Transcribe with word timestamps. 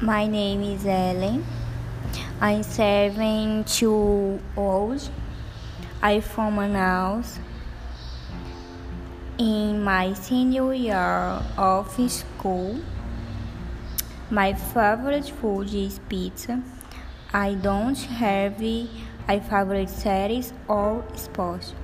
My 0.00 0.28
name 0.28 0.62
is 0.62 0.86
Ellen. 0.86 1.44
I'm 2.40 2.62
seven 2.62 3.64
two 3.64 4.38
old. 4.56 5.10
I'm 6.00 6.20
from 6.20 6.54
Manaus. 6.54 7.40
In 9.38 9.82
my 9.82 10.12
senior 10.12 10.72
year 10.72 11.42
of 11.56 11.90
school, 12.08 12.78
my 14.30 14.52
favorite 14.52 15.30
food 15.30 15.74
is 15.74 15.98
pizza. 16.08 16.62
I 17.32 17.54
don't 17.54 17.98
have 17.98 18.62
a 18.62 18.86
favorite 19.26 19.90
series 19.90 20.52
or 20.68 21.02
sport. 21.16 21.74